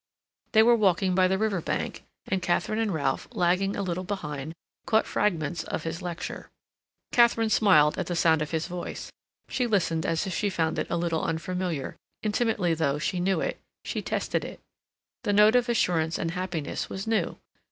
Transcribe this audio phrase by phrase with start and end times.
[0.53, 4.55] They were walking by the river bank, and Katharine and Ralph, lagging a little behind,
[4.87, 6.49] caught fragments of his lecture.
[7.11, 9.11] Katharine smiled at the sound of his voice;
[9.47, 13.61] she listened as if she found it a little unfamiliar, intimately though she knew it;
[13.85, 14.59] she tested it.
[15.23, 17.37] The note of assurance and happiness was new.